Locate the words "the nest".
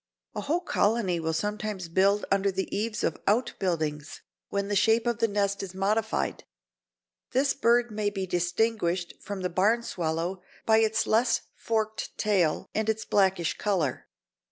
5.19-5.61